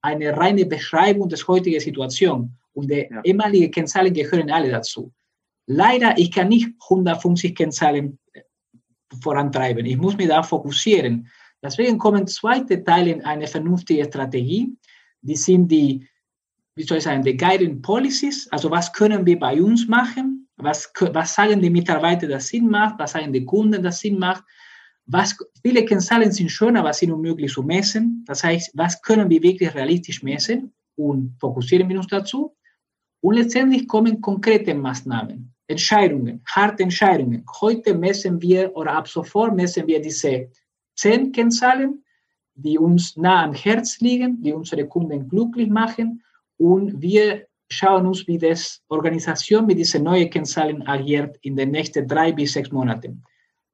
[0.00, 2.56] Eine reine Beschreibung der heutigen Situation.
[2.72, 3.20] Und die ja.
[3.24, 5.12] ehemaligen Kennzahlen gehören alle dazu.
[5.66, 8.18] Leider, ich kann nicht 150 Kennzahlen
[9.20, 9.84] vorantreiben.
[9.84, 11.28] Ich muss mich da fokussieren.
[11.62, 14.76] Deswegen kommen zweite Teile in eine vernünftige Strategie.
[15.22, 16.06] Die sind die,
[16.76, 18.48] wie soll ich sagen, die Guiding Policies.
[18.52, 20.48] Also was können wir bei uns machen?
[20.56, 22.98] Was, was sagen die Mitarbeiter, das Sinn macht?
[22.98, 24.44] Was sagen die Kunden, das Sinn macht?
[25.06, 28.24] Was, viele Kennzahlen sind schön, aber sind unmöglich zu messen.
[28.26, 30.72] Das heißt, was können wir wirklich realistisch messen?
[30.96, 32.54] Und fokussieren wir uns dazu.
[33.20, 35.52] Und letztendlich kommen konkrete Maßnahmen.
[35.66, 37.44] Entscheidungen, harte Entscheidungen.
[37.60, 40.48] Heute messen wir oder ab sofort messen wir diese
[40.98, 42.04] zehn Kennzahlen,
[42.54, 46.22] die uns nah am Herz liegen, die unsere Kunden glücklich machen
[46.56, 52.08] und wir schauen uns, wie das Organisation mit diesen neuen Kennzahlen agiert in den nächsten
[52.08, 53.22] drei bis sechs Monaten.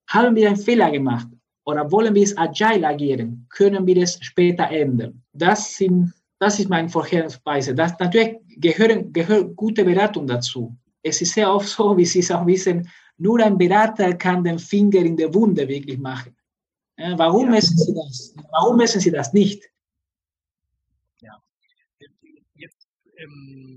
[0.08, 1.28] Haben wir einen Fehler gemacht
[1.64, 3.46] oder wollen wir es agile agieren?
[3.48, 5.22] Können wir es später ändern?
[5.32, 7.74] Das, sind, das ist meine Vorgehensweise.
[7.74, 12.30] Das, natürlich gehören, gehört gute Beratung dazu es ist sehr oft so, wie Sie es
[12.30, 16.33] auch wissen, nur ein Berater kann den Finger in der Wunde wirklich machen.
[16.96, 17.50] Ja, warum ja.
[17.50, 18.34] messen Sie das?
[18.50, 19.64] Warum messen Sie das nicht?
[21.20, 21.34] Ja,
[22.54, 22.86] jetzt
[23.18, 23.76] ähm,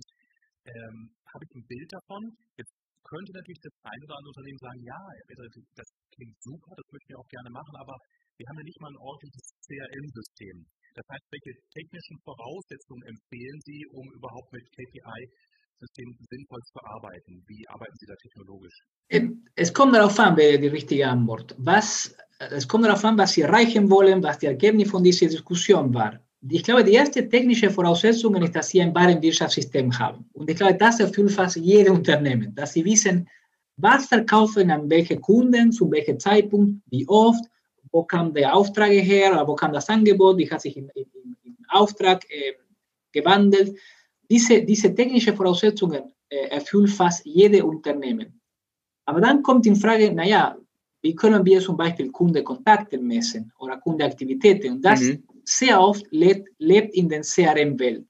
[0.66, 2.38] ähm, habe ich ein Bild davon.
[2.58, 5.02] Jetzt könnte natürlich das ein oder andere Unternehmen sagen, ja,
[5.76, 7.96] das klingt super, das möchten wir auch gerne machen, aber
[8.38, 10.66] wir haben ja nicht mal ein ordentliches CRM-System.
[10.94, 15.20] Das heißt, welche technischen Voraussetzungen empfehlen Sie, um überhaupt mit KPI
[15.80, 17.44] System sinnvoll zu arbeiten?
[17.48, 18.84] Wie arbeiten Sie da technologisch?
[19.10, 21.56] Ähm, es kommt darauf an, wäre die richtige Antwort.
[21.58, 25.94] Was, es kommt darauf an, was Sie erreichen wollen, was die Ergebnis von dieser Diskussion
[25.94, 26.20] war.
[26.50, 30.30] Ich glaube, die erste technische Voraussetzung ist, dass Sie ein Warenwirtschaftssystem haben.
[30.34, 33.28] Und ich glaube, das erfüllt fast jedes Unternehmen, dass Sie wissen,
[33.78, 37.46] was verkaufen an welche Kunden, zu welchem Zeitpunkt, wie oft,
[37.92, 40.92] wo kam der Auftrag her, wo kam das Angebot, wie hat sich in
[41.70, 42.54] Auftrag äh,
[43.12, 43.78] gewandelt.
[44.30, 48.42] Diese, diese technische Voraussetzungen äh, erfüllt fast jede Unternehmen.
[49.06, 50.58] Aber dann kommt in Frage, naja,
[51.02, 54.74] wie können wir zum Beispiel Kundenkontakte messen oder Kundenaktivitäten?
[54.74, 55.24] Und das mhm.
[55.46, 58.06] sehr oft lebt, lebt in der CRM-Welt.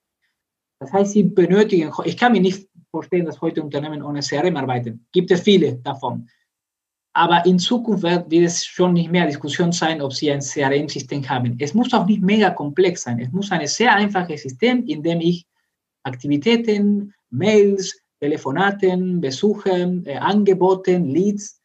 [0.79, 5.05] Das heißt, sie benötigen, ich kann mir nicht vorstellen, dass heute Unternehmen ohne CRM arbeiten.
[5.11, 6.27] Gibt es viele davon.
[7.13, 11.27] Aber in Zukunft wird, wird es schon nicht mehr Diskussion sein, ob Sie ein CRM-System
[11.27, 11.57] haben.
[11.59, 13.19] Es muss auch nicht mega komplex sein.
[13.19, 15.45] Es muss ein sehr einfaches System, in dem ich
[16.07, 21.61] Aktivitäten, Mails, Telefonaten, Besuchen, äh, Angeboten, Leads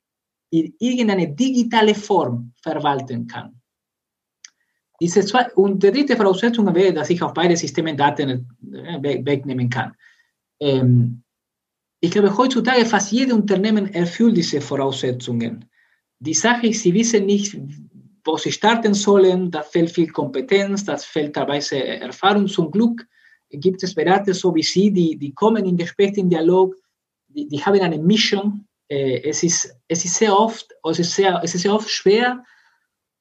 [0.50, 3.60] in irgendeine digitale Form verwalten kann.
[5.00, 9.68] Diese zwei, und die dritte Voraussetzung wäre, dass ich auf beide Systeme Daten äh, wegnehmen
[9.68, 9.92] kann.
[10.60, 11.22] Ähm,
[12.00, 15.64] ich glaube, heutzutage fast jedes Unternehmen erfüllt diese Voraussetzungen.
[16.18, 17.56] Die Sache ist, sie wissen nicht,
[18.24, 19.50] wo sie starten sollen.
[19.50, 22.46] Da fehlt viel Kompetenz, da fehlt teilweise Erfahrung.
[22.46, 23.06] Zum Glück
[23.52, 26.74] gibt es Berater so wie Sie, die, die kommen in Gespräch, in Dialog,
[27.28, 28.66] die, die haben eine Mission.
[28.88, 32.44] Äh, es, ist, es, ist sehr oft, es, ist sehr, es ist sehr oft schwer,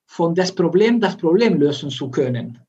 [0.05, 2.59] von das Problem das Problem lösen zu können.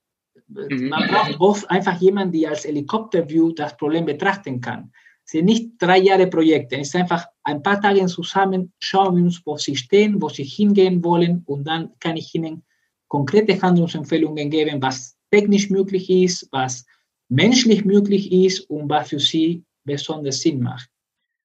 [0.47, 0.89] Mhm.
[0.89, 4.91] Man braucht oft einfach jemanden, der als Helikopterview das Problem betrachten kann.
[5.25, 9.23] Es sind nicht drei Jahre Projekte, es ist einfach ein paar Tage zusammen, schauen wir
[9.23, 12.63] uns, wo sie stehen, wo sie hingehen wollen und dann kann ich ihnen
[13.07, 16.85] konkrete Handlungsempfehlungen geben, was technisch möglich ist, was
[17.33, 20.89] menschlich möglich ist und was für sie besonders Sinn macht.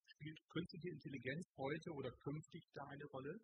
[0.05, 3.39] Spielt künstliche Intelligenz heute oder künftig da eine Rolle?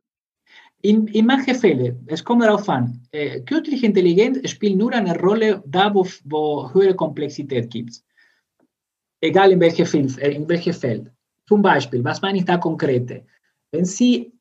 [0.81, 5.63] In, in manchen Fällen, es kommt darauf an, äh, künstliche Intelligenz spielt nur eine Rolle
[5.65, 8.03] da, wo, wo höhere Komplexität gibt.
[9.21, 11.11] Egal in welchem Feld, äh, in welchem Feld.
[11.47, 13.25] Zum Beispiel, was meine ich da konkrete?
[13.71, 14.31] Wenn Sie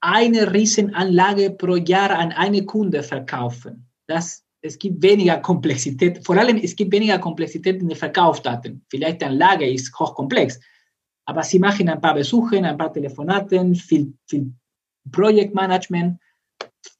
[0.00, 6.58] eine Riesenanlage pro Jahr an eine Kunde verkaufen, das, es gibt weniger Komplexität, vor allem
[6.58, 8.84] es gibt weniger Komplexität in den Verkaufsdaten.
[8.88, 10.60] Vielleicht die Anlage ist hochkomplex,
[11.26, 14.52] aber Sie machen ein paar Besuche, ein paar Telefonaten, viel, viel
[15.10, 16.18] Projektmanagement,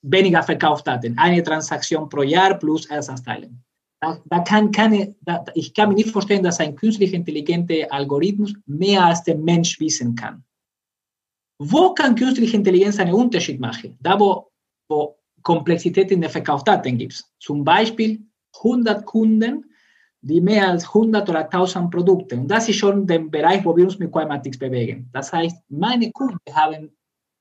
[0.03, 3.51] weniger Verkaufsdaten, eine Transaktion pro Jahr plus Ersatzteile.
[4.01, 8.55] Da, da kann keine, da, ich kann mir nicht vorstellen, dass ein künstlich intelligenter Algorithmus
[8.65, 10.43] mehr als der Mensch wissen kann.
[11.59, 13.99] Wo kann künstliche Intelligenz einen Unterschied machen?
[14.01, 14.51] Da, wo,
[14.89, 17.25] wo Komplexität in den Verkaufsdaten gibt.
[17.39, 18.21] Zum Beispiel
[18.57, 19.65] 100 Kunden,
[20.23, 22.37] die mehr als 100 oder 1000 Produkte.
[22.37, 25.09] Und das ist schon der Bereich, wo wir uns mit Quymatics bewegen.
[25.13, 26.91] Das heißt, meine Kunden haben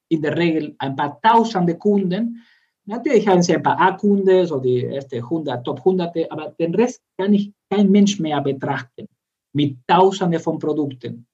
[0.09, 2.43] in der Regel ein paar tausende Kunden.
[2.85, 7.01] Natürlich haben sie ein paar A-Kunden, so die erste 100, Top 100, aber den Rest
[7.17, 9.07] kann ich kein Mensch mehr betrachten
[9.53, 11.27] mit tausenden von Produkten.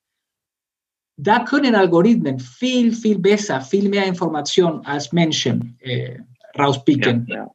[1.17, 6.19] Da können Algorithmen viel, viel besser, viel mehr Informationen als Menschen äh,
[6.58, 7.26] rauspicken.
[7.28, 7.46] Ja, ja.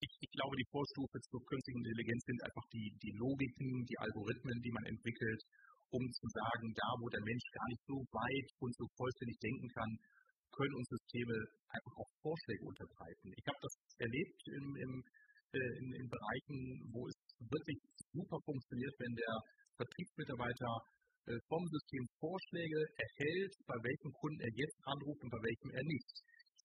[0.00, 4.58] Ich, ich, glaube, die Vorstufe zur künstlichen Intelligenz sind einfach die, die Logiken, die Algorithmen,
[4.60, 5.42] die man entwickelt,
[5.90, 9.68] um zu sagen, da wo der Mensch gar nicht so weit und so vollständig denken
[9.68, 9.90] kann,
[10.52, 11.36] können uns Systeme
[11.70, 13.32] einfach auch Vorschläge unterbreiten.
[13.36, 14.92] Ich habe das erlebt im, im,
[15.52, 16.60] äh, in, in Bereichen,
[16.92, 17.78] wo es wirklich
[18.12, 19.34] super funktioniert, wenn der
[19.76, 20.72] Vertriebsmitarbeiter
[21.26, 25.84] äh, vom System Vorschläge erhält, bei welchem Kunden er jetzt anruft und bei welchem er
[25.84, 26.12] nicht.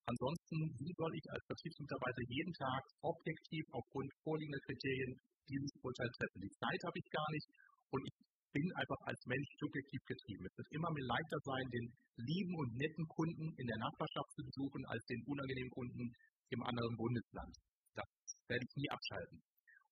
[0.08, 5.12] Ansonsten, wie soll ich als Vertriebsmitarbeiter jeden Tag objektiv aufgrund vorliegender Kriterien
[5.48, 6.40] dieses Urteil treffen?
[6.40, 7.46] Die Zeit habe ich gar nicht
[7.92, 8.14] und ich
[8.56, 10.46] bin einfach als Mensch subjektiv getrieben.
[10.48, 14.42] Es wird immer mir leichter sein, den lieben und netten Kunden in der Nachbarschaft zu
[14.48, 16.08] besuchen, als den unangenehmen Kunden
[16.56, 17.52] im anderen Bundesland.
[17.94, 18.08] Das
[18.48, 19.42] werde ich nie abschalten.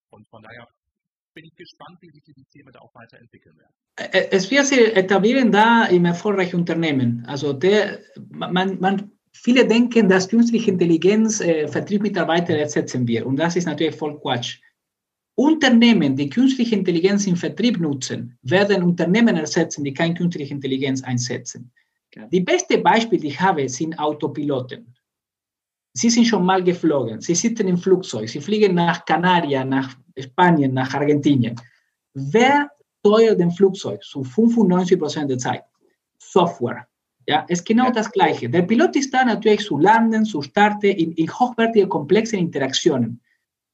[0.09, 0.65] Und von daher
[1.35, 3.77] bin ich gespannt, wie sich die Systeme da auch weiterentwickeln werden.
[4.33, 7.25] Es wird sich etablieren da im erfolgreichen Unternehmen.
[7.27, 8.01] Also der,
[8.31, 13.25] man, man, viele denken, dass künstliche Intelligenz äh, Vertriebsmitarbeiter ersetzen wird.
[13.25, 14.59] Und das ist natürlich voll Quatsch.
[15.35, 21.71] Unternehmen, die künstliche Intelligenz im Vertrieb nutzen, werden Unternehmen ersetzen, die keine künstliche Intelligenz einsetzen.
[22.33, 24.95] Die beste Beispiele, die ich habe, sind Autopiloten.
[25.93, 30.73] Sie sind schon mal geflogen, Sie sitzen im Flugzeug, Sie fliegen nach Kanarien, nach Spanien,
[30.73, 31.61] nach Argentinien.
[32.15, 32.71] Wer
[33.01, 35.65] steuert den Flugzeug zu 95 Prozent der Zeit?
[36.19, 36.87] Software.
[37.29, 38.49] Ja, ist genau das Gleiche.
[38.49, 43.21] Der Pilot ist da natürlich zu landen, zu starten in, in hochwertige, komplexe Interaktionen.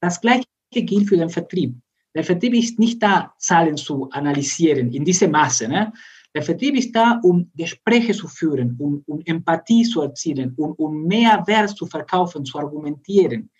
[0.01, 1.77] Das Gleiche gilt für den Vertrieb.
[2.15, 5.69] Der Vertrieb ist nicht da, Zahlen zu analysieren in diesem Maße.
[5.69, 5.93] Ne?
[6.35, 11.05] Der Vertrieb ist da, um Gespräche zu führen, um, um Empathie zu erzielen, um, um
[11.05, 13.51] mehr Wert zu verkaufen, zu argumentieren.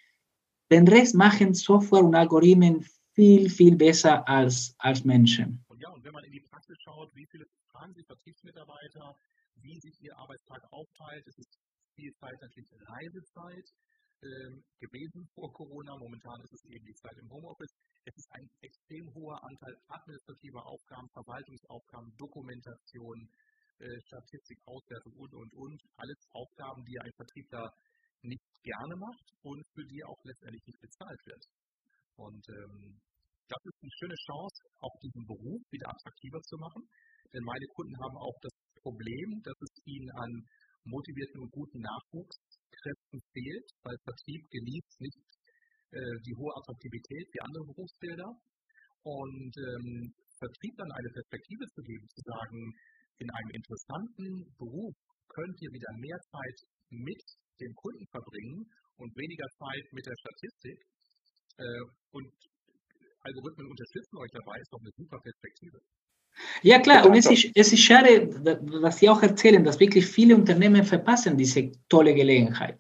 [0.71, 5.63] Den Rest machen Software und Algorithmen viel, viel besser als, als Menschen.
[5.69, 9.15] Und ja, und wenn man in die Praxis schaut, wie viele fragen Sie Vertriebsmitarbeiter,
[9.57, 11.59] wie sich Ihr Arbeitstag aufteilt, es ist
[11.95, 13.67] viel Zeit natürlich Reisezeit,
[14.23, 15.97] ähm, gewesen vor Corona.
[15.99, 17.75] Momentan ist es eben die Zeit im Homeoffice.
[18.05, 23.19] Es ist ein extrem hoher Anteil administrativer Aufgaben, Verwaltungsaufgaben, Dokumentation,
[23.79, 25.83] äh, Statistik, Auswertung und, und, und.
[25.97, 27.67] Alles Aufgaben, die ein Vertriebler
[28.23, 31.45] nicht gerne macht und für die auch letztendlich nicht bezahlt wird.
[32.17, 33.01] Und ähm,
[33.49, 36.83] das ist eine schöne Chance, auch diesen Beruf wieder attraktiver zu machen.
[37.33, 38.52] Denn meine Kunden haben auch das
[38.83, 40.31] Problem, dass es ihnen an
[40.85, 42.37] motivierten und guten Nachwuchs
[42.83, 45.23] Fachkräften fehlt, weil Vertrieb genießt nicht
[45.93, 48.31] äh, die hohe Attraktivität wie andere Berufsbilder.
[49.03, 52.59] Und ähm, Vertrieblern eine Perspektive zu geben, zu sagen,
[53.19, 54.95] in einem interessanten Beruf
[55.29, 56.59] könnt ihr wieder mehr Zeit
[56.91, 57.23] mit
[57.61, 58.67] dem Kunden verbringen
[58.99, 60.79] und weniger Zeit mit der Statistik,
[61.59, 61.85] Äh,
[62.17, 62.33] und
[63.21, 65.79] Algorithmen unterstützen euch dabei, ist doch eine super Perspektive.
[66.63, 68.29] Ja klar, und es ist, es ist schade,
[68.63, 72.79] was Sie auch erzählen, dass wirklich viele Unternehmen verpassen diese tolle Gelegenheit.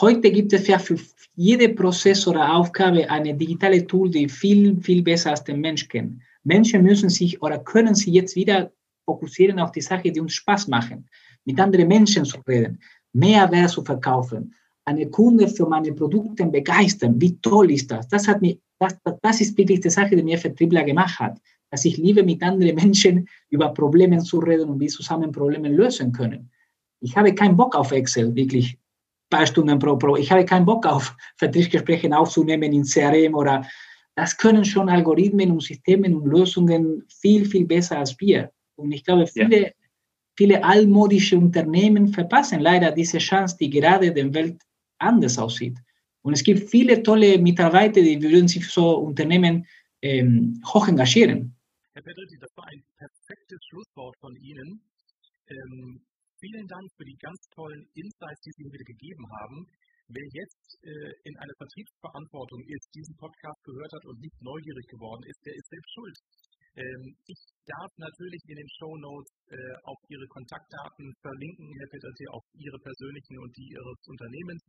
[0.00, 0.96] Heute gibt es ja für
[1.34, 6.20] jede Prozess oder Aufgabe eine digitale Tool, die viel, viel besser als den Mensch kennt.
[6.44, 8.72] Menschen müssen sich oder können sich jetzt wieder
[9.04, 11.08] fokussieren auf die Sachen, die uns Spaß machen,
[11.44, 12.78] mit anderen Menschen zu reden,
[13.12, 17.20] mehr Wert zu verkaufen, eine Kunde für meine Produkte begeistern.
[17.20, 18.08] Wie toll ist das?
[18.08, 21.38] Das, hat mir, das, das ist wirklich die Sache, die mir Vertriebler gemacht hat,
[21.70, 26.12] dass ich liebe, mit anderen Menschen über Probleme zu reden und wie zusammen Probleme lösen
[26.12, 26.50] können.
[27.00, 30.16] Ich habe keinen Bock auf Excel, wirklich ein paar Stunden pro Pro.
[30.16, 33.66] Ich habe keinen Bock auf Vertriebsgespräche aufzunehmen in CRM oder
[34.16, 38.50] das können schon Algorithmen und Systeme und Lösungen viel, viel besser als wir.
[38.76, 39.70] Und ich glaube, viele, ja.
[40.36, 44.60] viele altmodische Unternehmen verpassen leider diese Chance, die gerade der Welt
[44.98, 45.78] anders aussieht.
[46.22, 49.66] Und es gibt viele tolle Mitarbeiter, die würden sich für so Unternehmen
[50.02, 51.54] ähm, hoch engagieren.
[51.90, 54.78] Herr Pedretti, das war ein perfektes Schlusswort von Ihnen.
[54.78, 55.98] Ähm,
[56.38, 59.66] vielen Dank für die ganz tollen Insights, die Sie mir wieder gegeben haben.
[60.06, 65.26] Wer jetzt äh, in einer Vertriebsverantwortung ist, diesen Podcast gehört hat und nicht neugierig geworden
[65.26, 66.16] ist, der ist selbst schuld.
[66.78, 72.24] Ähm, ich darf natürlich in den Show Notes äh, auf Ihre Kontaktdaten verlinken, Herr Peterti,
[72.30, 74.62] auf Ihre persönlichen und die Ihres Unternehmens.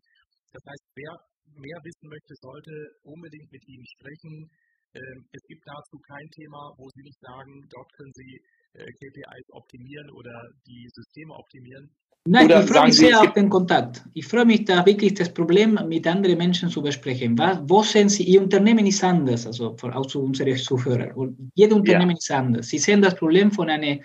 [0.58, 1.14] Das heißt, wer
[1.54, 2.74] mehr wissen möchte, sollte
[3.06, 4.50] unbedingt mit Ihnen sprechen.
[4.94, 8.42] Ähm, es gibt dazu kein Thema, wo Sie nicht sagen, dort können Sie
[8.74, 11.90] äh, KPIs optimieren oder die Systeme optimieren.
[12.26, 14.04] Nein, Oder ich freue mich sehr auf den Kontakt.
[14.14, 17.36] Ich freue mich da wirklich das Problem mit anderen Menschen zu besprechen.
[17.36, 21.14] Was, wo sehen Sie, Ihr Unternehmen ist anders, also auch zu unseren Zuhörern.
[21.14, 22.18] Und jedes Unternehmen ja.
[22.18, 22.68] ist anders.
[22.68, 23.98] Sie sehen das Problem von einer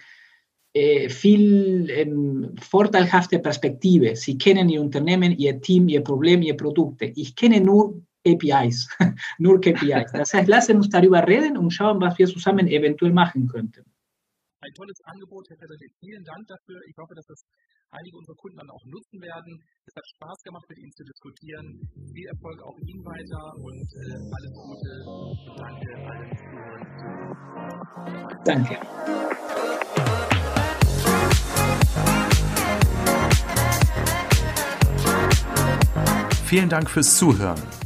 [0.72, 4.16] äh, viel ähm, vorteilhaften Perspektive.
[4.16, 7.12] Sie kennen Ihr Unternehmen, Ihr Team, Ihr Problem, Ihre Produkte.
[7.16, 8.88] Ich kenne nur KPIs,
[9.38, 10.12] nur KPIs.
[10.12, 13.84] Das heißt, lassen uns darüber reden und schauen, was wir zusammen eventuell machen könnten
[14.66, 15.92] ein tolles Angebot, Herr Federlich.
[16.00, 16.80] Vielen Dank dafür.
[16.88, 17.44] Ich hoffe, dass das
[17.90, 19.62] einige unserer Kunden dann auch nutzen werden.
[19.86, 21.88] Es hat Spaß gemacht, mit Ihnen zu diskutieren.
[22.12, 25.04] Viel Erfolg auch Ihnen weiter und äh, alles Gute.
[25.56, 26.96] Danke allen Zuhörern.
[28.44, 28.80] Danke.
[36.44, 37.85] Vielen Dank fürs Zuhören.